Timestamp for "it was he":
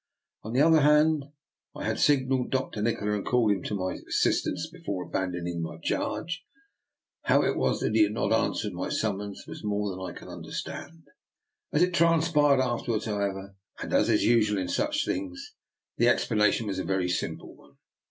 7.43-8.01